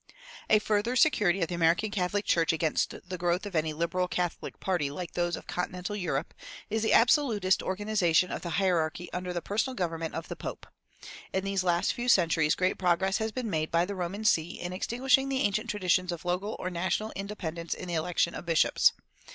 A 0.49 0.57
further 0.57 0.95
security 0.95 1.43
of 1.43 1.47
the 1.49 1.53
American 1.53 1.91
Catholic 1.91 2.25
Church 2.25 2.51
against 2.51 3.07
the 3.07 3.19
growth 3.19 3.45
of 3.45 3.55
any 3.55 3.71
"Liberal 3.71 4.07
Catholic" 4.07 4.59
party 4.59 4.89
like 4.89 5.11
those 5.11 5.35
of 5.35 5.45
continental 5.45 5.95
Europe 5.95 6.33
is 6.71 6.81
the 6.81 6.91
absolutist 6.91 7.61
organization 7.61 8.31
of 8.31 8.41
the 8.41 8.57
hierarchy 8.57 9.13
under 9.13 9.31
the 9.31 9.43
personal 9.43 9.75
government 9.75 10.15
of 10.15 10.27
the 10.27 10.35
pope. 10.35 10.65
In 11.33 11.43
these 11.45 11.63
last 11.63 11.93
few 11.93 12.09
centuries 12.09 12.55
great 12.55 12.79
progress 12.79 13.19
has 13.19 13.31
been 13.31 13.51
made 13.51 13.69
by 13.69 13.85
the 13.85 13.93
Roman 13.93 14.25
see 14.25 14.59
in 14.59 14.73
extinguishing 14.73 15.29
the 15.29 15.41
ancient 15.41 15.69
traditions 15.69 16.11
of 16.11 16.25
local 16.25 16.55
or 16.57 16.71
national 16.71 17.11
independence 17.15 17.75
in 17.75 17.87
the 17.87 17.93
election 17.93 18.33
of 18.33 18.43
bishops. 18.43 18.93